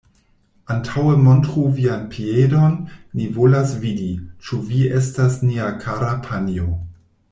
Antaŭe 0.75 1.11
montru 1.25 1.65
vian 1.81 2.07
piedon, 2.15 2.73
ni 3.21 3.29
volas 3.37 3.77
vidi, 3.87 4.09
ĉu 4.49 4.63
vi 4.73 4.85
estas 5.03 5.41
nia 5.51 5.73
kara 5.87 6.13
panjo. 6.29 6.73